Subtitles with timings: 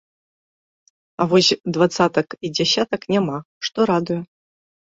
[1.17, 3.37] А вось дваццатак і дзясятак няма,
[3.69, 4.21] што радуе.